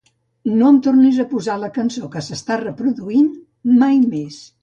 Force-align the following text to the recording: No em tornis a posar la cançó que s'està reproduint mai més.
No 0.61 0.69
em 0.75 0.79
tornis 0.87 1.19
a 1.23 1.25
posar 1.33 1.57
la 1.65 1.69
cançó 1.75 2.09
que 2.15 2.23
s'està 2.29 2.59
reproduint 2.63 3.31
mai 3.85 3.97
més. 4.15 4.43